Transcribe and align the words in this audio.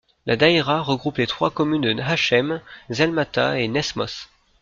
La 0.25 0.35
daïra 0.35 0.81
regroupe 0.81 1.17
les 1.17 1.27
trois 1.27 1.51
communes 1.51 1.81
de 1.93 2.01
Hachem, 2.01 2.59
Zelmata 2.89 3.59
et 3.59 3.67
Nesmoth. 3.67 4.29